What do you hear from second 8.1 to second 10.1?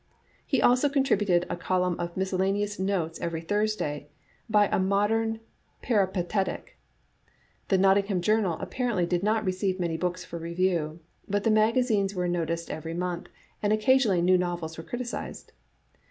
Journal apparently did not receive many